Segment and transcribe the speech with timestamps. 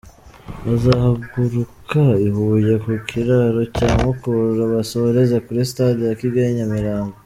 [0.65, 7.15] Bazahaguruka i Huye ku kiraro cya Mukura basoreze kuri stade ya Kigali i Nyamirambo.